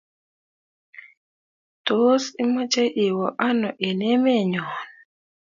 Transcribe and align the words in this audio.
Tos 1.85 2.23
imache 2.43 2.83
iwe 3.05 3.27
ano 3.47 3.69
eng 3.87 4.01
emet 4.11 4.43
nyon? 4.51 4.71